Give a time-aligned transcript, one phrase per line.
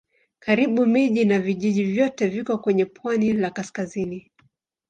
[0.39, 4.31] Karibu miji na vijiji vyote viko kwenye pwani la kaskazini.